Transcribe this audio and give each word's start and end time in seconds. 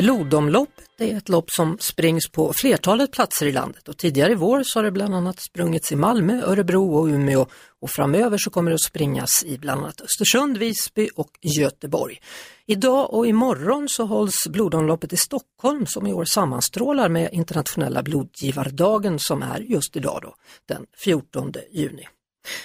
Blodomloppet 0.00 0.88
är 0.98 1.16
ett 1.16 1.28
lopp 1.28 1.50
som 1.50 1.78
springs 1.80 2.28
på 2.28 2.52
flertalet 2.52 3.12
platser 3.12 3.46
i 3.46 3.52
landet 3.52 3.88
och 3.88 3.96
tidigare 3.96 4.32
i 4.32 4.34
vår 4.34 4.62
så 4.62 4.78
har 4.78 4.84
det 4.84 4.90
bland 4.90 5.14
annat 5.14 5.40
sprungits 5.40 5.92
i 5.92 5.96
Malmö, 5.96 6.42
Örebro 6.42 6.94
och 6.94 7.06
Umeå 7.06 7.46
och 7.80 7.90
framöver 7.90 8.38
så 8.38 8.50
kommer 8.50 8.70
det 8.70 8.74
att 8.74 8.82
springas 8.82 9.44
i 9.44 9.58
bland 9.58 9.80
annat 9.80 10.00
Östersund, 10.00 10.56
Visby 10.56 11.08
och 11.16 11.30
Göteborg. 11.58 12.20
Idag 12.66 13.14
och 13.14 13.26
imorgon 13.26 13.88
så 13.88 14.06
hålls 14.06 14.46
blodomloppet 14.48 15.12
i 15.12 15.16
Stockholm 15.16 15.86
som 15.86 16.06
i 16.06 16.12
år 16.12 16.24
sammanstrålar 16.24 17.08
med 17.08 17.32
internationella 17.32 18.02
blodgivardagen 18.02 19.18
som 19.18 19.42
är 19.42 19.60
just 19.60 19.96
idag 19.96 20.20
då, 20.22 20.34
den 20.66 20.86
14 21.04 21.52
juni. 21.72 22.06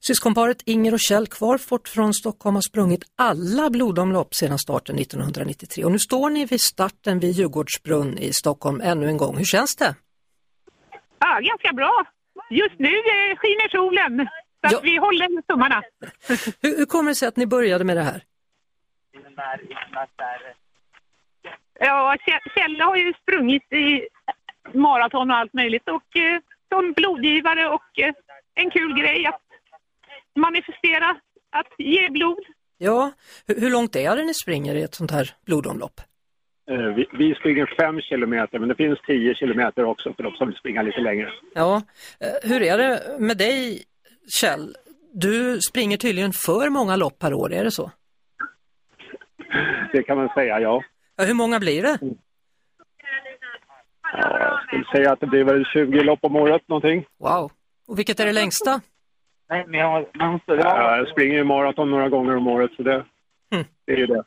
Syskonparet 0.00 0.62
Inger 0.66 0.92
och 0.92 1.00
Kjell 1.00 1.26
Kvarfort 1.26 1.88
från 1.88 2.14
Stockholm 2.14 2.54
har 2.54 2.62
sprungit 2.62 3.04
alla 3.16 3.70
blodomlopp 3.70 4.34
sedan 4.34 4.58
starten 4.58 4.98
1993 4.98 5.84
och 5.84 5.92
nu 5.92 5.98
står 5.98 6.30
ni 6.30 6.44
vid 6.46 6.60
starten 6.60 7.20
vid 7.20 7.30
Djurgårdsbrunn 7.30 8.18
i 8.18 8.32
Stockholm 8.32 8.80
ännu 8.80 9.06
en 9.08 9.16
gång. 9.16 9.36
Hur 9.36 9.44
känns 9.44 9.76
det? 9.76 9.94
Ja, 11.18 11.38
ganska 11.40 11.72
bra. 11.72 12.04
Just 12.50 12.78
nu 12.78 12.88
eh, 12.88 13.36
skiner 13.36 13.68
solen, 13.68 14.28
så 14.68 14.74
Ja. 14.74 14.80
vi 14.82 14.96
håller 14.96 15.42
tummarna. 15.42 15.82
Hur, 16.62 16.76
hur 16.78 16.86
kommer 16.86 17.10
det 17.10 17.14
sig 17.14 17.28
att 17.28 17.36
ni 17.36 17.46
började 17.46 17.84
med 17.84 17.96
det 17.96 18.02
här? 18.02 18.22
Ja, 21.80 22.16
Kjell- 22.26 22.50
Kjell 22.54 22.80
har 22.80 22.96
ju 22.96 23.12
sprungit 23.22 23.72
i 23.72 24.08
maraton 24.74 25.30
och 25.30 25.36
allt 25.36 25.52
möjligt 25.52 25.88
och 25.88 26.16
eh, 26.16 26.40
som 26.68 26.92
blodgivare 26.92 27.68
och 27.68 27.98
eh, 27.98 28.14
en 28.54 28.70
kul 28.70 28.98
grej 29.00 29.26
att 29.26 29.40
manifestera, 30.36 31.10
att 31.50 31.66
ge 31.78 32.08
blod. 32.10 32.38
Ja, 32.78 33.12
hur, 33.46 33.60
hur 33.60 33.70
långt 33.70 33.96
är 33.96 34.16
det 34.16 34.24
ni 34.24 34.34
springer 34.34 34.74
i 34.74 34.82
ett 34.82 34.94
sånt 34.94 35.10
här 35.10 35.30
blodomlopp? 35.46 36.00
Eh, 36.70 36.76
Vi, 36.76 37.08
vi 37.12 37.34
springer 37.34 37.74
fem 37.80 38.00
kilometer, 38.00 38.58
men 38.58 38.68
det 38.68 38.74
finns 38.74 38.98
tio 39.06 39.34
kilometer 39.34 39.84
också 39.84 40.12
för 40.12 40.22
de 40.22 40.32
som 40.32 40.48
vill 40.48 40.56
springa 40.56 40.82
lite 40.82 41.00
längre. 41.00 41.30
Ja, 41.54 41.82
eh, 42.20 42.50
hur 42.50 42.62
är 42.62 42.78
det 42.78 43.16
med 43.18 43.36
dig 43.38 43.82
Kjell? 44.30 44.76
Du 45.12 45.60
springer 45.60 45.96
tydligen 45.96 46.32
för 46.32 46.68
många 46.70 46.96
lopp 46.96 47.18
per 47.18 47.34
år, 47.34 47.52
är 47.52 47.64
det 47.64 47.70
så? 47.70 47.90
Det 49.92 50.02
kan 50.02 50.16
man 50.16 50.28
säga, 50.28 50.60
ja. 50.60 50.82
Ja, 51.16 51.24
hur 51.24 51.34
många 51.34 51.60
blir 51.60 51.82
det? 51.82 51.98
ja 54.12 54.38
jag 54.40 54.62
skulle 54.66 54.84
säga 54.84 55.12
att 55.12 55.20
det 55.20 55.26
blir 55.26 55.44
väl 55.44 55.64
20 55.64 56.02
lopp 56.02 56.18
om 56.22 56.36
året 56.36 56.62
någonting. 56.68 57.04
Wow! 57.18 57.50
Och 57.88 57.98
vilket 57.98 58.20
är 58.20 58.26
det 58.26 58.32
längsta? 58.32 58.80
Ja, 59.48 60.96
jag 60.96 61.08
springer 61.08 61.34
ju 61.36 61.44
maraton 61.44 61.90
några 61.90 62.08
gånger 62.08 62.36
om 62.36 62.46
året, 62.46 62.70
så 62.76 62.82
det, 62.82 63.04
Mm. 63.52 63.64
det 63.86 63.92
är 63.92 63.96
ju 63.96 64.06
det. 64.06 64.24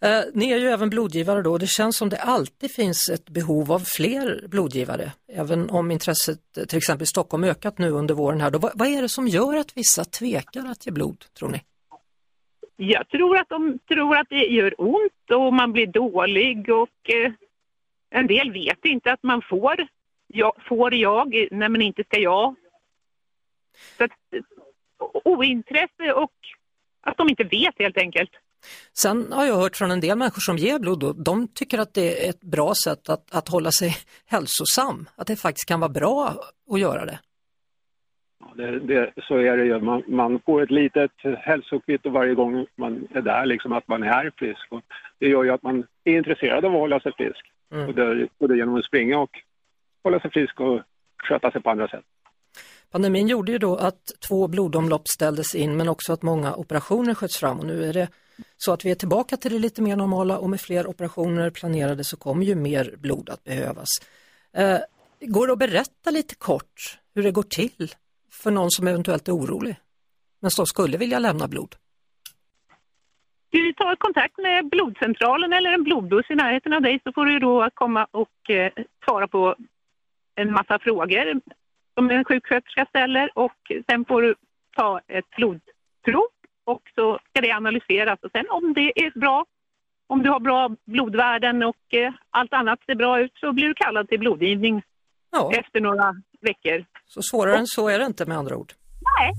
Eh, 0.00 0.20
ni 0.34 0.50
är 0.52 0.58
ju 0.58 0.66
även 0.68 0.90
blodgivare 0.90 1.42
då. 1.42 1.58
Det 1.58 1.66
känns 1.66 1.96
som 1.96 2.08
det 2.08 2.16
alltid 2.20 2.70
finns 2.70 3.08
ett 3.10 3.28
behov 3.30 3.72
av 3.72 3.82
fler 3.96 4.48
blodgivare, 4.48 5.12
även 5.32 5.70
om 5.70 5.90
intresset 5.90 6.38
till 6.68 6.78
exempel 6.78 7.02
i 7.02 7.06
Stockholm 7.06 7.44
ökat 7.44 7.78
nu 7.78 7.90
under 7.90 8.14
våren 8.14 8.40
här. 8.40 8.50
Då, 8.50 8.58
vad, 8.58 8.72
vad 8.74 8.88
är 8.88 9.02
det 9.02 9.08
som 9.08 9.28
gör 9.28 9.56
att 9.56 9.76
vissa 9.76 10.04
tvekar 10.04 10.70
att 10.70 10.86
ge 10.86 10.92
blod, 10.92 11.24
tror 11.38 11.48
ni? 11.48 11.60
Jag 12.76 13.08
tror 13.08 13.36
att 13.38 13.48
de 13.48 13.78
tror 13.88 14.16
att 14.16 14.28
det 14.28 14.36
gör 14.46 14.74
ont 14.78 15.30
och 15.34 15.52
man 15.52 15.72
blir 15.72 15.86
dålig 15.86 16.70
och 16.70 17.10
eh, 17.14 17.32
en 18.10 18.26
del 18.26 18.52
vet 18.52 18.84
inte 18.84 19.12
att 19.12 19.22
man 19.22 19.42
får. 19.42 19.86
Ja, 20.26 20.52
får 20.68 20.94
jag, 20.94 21.48
nej 21.50 21.68
men 21.68 21.82
inte 21.82 22.04
ska 22.04 22.20
jag. 22.20 22.54
Så 23.96 24.04
att, 24.04 24.10
ointresse 25.24 26.12
och 26.12 26.32
att 27.00 27.16
de 27.16 27.28
inte 27.28 27.44
vet 27.44 27.78
helt 27.78 27.98
enkelt. 27.98 28.30
Sen 28.92 29.32
har 29.32 29.44
jag 29.44 29.56
hört 29.56 29.76
från 29.76 29.90
en 29.90 30.00
del 30.00 30.18
människor 30.18 30.40
som 30.40 30.56
ger 30.56 30.78
blod, 30.78 31.24
de 31.24 31.48
tycker 31.48 31.78
att 31.78 31.94
det 31.94 32.26
är 32.26 32.30
ett 32.30 32.40
bra 32.40 32.72
sätt 32.84 33.08
att, 33.08 33.34
att 33.34 33.48
hålla 33.48 33.70
sig 33.70 33.90
hälsosam, 34.26 35.08
att 35.16 35.26
det 35.26 35.36
faktiskt 35.36 35.68
kan 35.68 35.80
vara 35.80 35.92
bra 35.92 36.34
att 36.70 36.80
göra 36.80 37.04
det. 37.04 37.18
Ja, 38.40 38.52
det, 38.54 38.78
det 38.78 39.12
så 39.22 39.36
är 39.36 39.56
det 39.56 39.64
ju. 39.64 39.80
Man, 39.80 40.02
man 40.06 40.40
får 40.46 40.62
ett 40.62 40.70
litet 40.70 41.12
hälsokvitto 41.38 42.10
varje 42.10 42.34
gång 42.34 42.66
man 42.76 43.08
är 43.10 43.22
där, 43.22 43.46
liksom 43.46 43.72
att 43.72 43.88
man 43.88 44.02
är 44.02 44.32
frisk. 44.36 44.66
Och 44.72 44.82
det 45.18 45.28
gör 45.28 45.44
ju 45.44 45.50
att 45.50 45.62
man 45.62 45.86
är 46.04 46.16
intresserad 46.16 46.64
av 46.64 46.74
att 46.74 46.80
hålla 46.80 47.00
sig 47.00 47.12
frisk. 47.12 47.52
Mm. 47.72 47.88
Och 47.88 47.94
det, 47.94 48.28
både 48.38 48.56
genom 48.56 48.74
att 48.74 48.84
springa 48.84 49.18
och 49.18 49.38
hålla 50.02 50.20
sig 50.20 50.30
frisk 50.30 50.60
och 50.60 50.80
sköta 51.18 51.50
sig 51.50 51.62
på 51.62 51.70
andra 51.70 51.88
sätt. 51.88 52.04
Pandemin 52.94 53.28
gjorde 53.28 53.52
ju 53.52 53.58
då 53.58 53.76
att 53.76 54.12
två 54.28 54.48
blodomlopp 54.48 55.08
ställdes 55.08 55.54
in 55.54 55.76
men 55.76 55.88
också 55.88 56.12
att 56.12 56.22
många 56.22 56.54
operationer 56.54 57.14
sköts 57.14 57.38
fram 57.38 57.58
och 57.58 57.66
nu 57.66 57.84
är 57.84 57.92
det 57.92 58.08
så 58.56 58.72
att 58.72 58.84
vi 58.84 58.90
är 58.90 58.94
tillbaka 58.94 59.36
till 59.36 59.52
det 59.52 59.58
lite 59.58 59.82
mer 59.82 59.96
normala 59.96 60.38
och 60.38 60.50
med 60.50 60.60
fler 60.60 60.86
operationer 60.86 61.50
planerade 61.50 62.04
så 62.04 62.16
kommer 62.16 62.44
ju 62.44 62.54
mer 62.54 62.94
blod 62.98 63.30
att 63.30 63.44
behövas. 63.44 63.88
Eh, 64.56 64.78
går 65.20 65.46
det 65.46 65.52
att 65.52 65.58
berätta 65.58 66.10
lite 66.10 66.34
kort 66.34 66.98
hur 67.14 67.22
det 67.22 67.30
går 67.30 67.42
till 67.42 67.94
för 68.32 68.50
någon 68.50 68.70
som 68.70 68.88
eventuellt 68.88 69.28
är 69.28 69.32
orolig 69.32 69.76
men 70.40 70.50
som 70.50 70.66
skulle 70.66 70.96
vilja 70.96 71.18
lämna 71.18 71.48
blod? 71.48 71.74
Du 73.50 73.72
tar 73.72 73.96
kontakt 73.96 74.38
med 74.38 74.68
blodcentralen 74.68 75.52
eller 75.52 75.72
en 75.72 75.84
blodbuss 75.84 76.30
i 76.30 76.34
närheten 76.34 76.72
av 76.72 76.82
dig 76.82 77.00
så 77.04 77.12
får 77.12 77.26
du 77.26 77.38
då 77.38 77.70
komma 77.74 78.06
och 78.10 78.50
eh, 78.50 78.72
svara 79.04 79.28
på 79.28 79.56
en 80.34 80.52
massa 80.52 80.78
frågor 80.78 81.40
som 81.94 82.10
en 82.10 82.24
sjuksköterska 82.24 82.86
ställer 82.86 83.30
och 83.38 83.72
sen 83.90 84.04
får 84.04 84.22
du 84.22 84.34
ta 84.76 85.00
ett 85.08 85.30
blodprov 85.36 86.28
och 86.64 86.82
så 86.94 87.18
ska 87.30 87.40
det 87.40 87.50
analyseras 87.50 88.18
och 88.22 88.30
sen 88.32 88.46
om 88.50 88.74
det 88.74 88.92
är 89.04 89.20
bra, 89.20 89.44
om 90.06 90.22
du 90.22 90.30
har 90.30 90.40
bra 90.40 90.70
blodvärden 90.84 91.62
och 91.62 91.94
eh, 91.94 92.12
allt 92.30 92.52
annat 92.52 92.78
ser 92.86 92.94
bra 92.94 93.20
ut 93.20 93.32
så 93.36 93.52
blir 93.52 93.68
du 93.68 93.74
kallad 93.74 94.08
till 94.08 94.18
blodgivning 94.18 94.82
Ja, 95.32 95.52
efter 95.54 95.80
några 95.80 96.16
veckor. 96.40 96.84
så 97.06 97.22
svårare 97.22 97.56
än 97.58 97.66
så 97.66 97.88
är 97.88 97.98
det 97.98 98.06
inte 98.06 98.26
med 98.26 98.38
andra 98.38 98.56
ord. 98.56 98.72
Nej. 99.20 99.32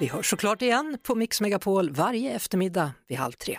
Vi 0.00 0.06
hörs 0.06 0.26
såklart 0.30 0.62
igen 0.62 0.98
på 1.02 1.14
Mix 1.14 1.40
Megapol 1.40 1.90
varje 1.90 2.32
eftermiddag 2.32 2.90
vid 3.08 3.18
halv 3.18 3.32
tre. 3.32 3.58